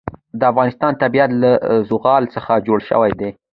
د 0.39 0.41
افغانستان 0.51 0.91
طبیعت 1.03 1.31
له 1.41 1.51
زغال 1.89 2.23
څخه 2.35 2.53
جوړ 2.67 2.79
شوی 2.89 3.11
دی. 3.19 3.29